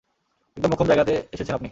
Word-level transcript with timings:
একদম 0.57 0.69
মোক্ষম 0.71 0.87
জায়গাতে 0.87 1.13
এসেছেন 1.33 1.55
আপনি! 1.55 1.69